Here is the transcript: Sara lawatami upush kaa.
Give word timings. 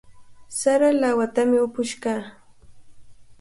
Sara 0.59 0.89
lawatami 1.01 1.57
upush 1.65 1.93
kaa. 2.03 2.21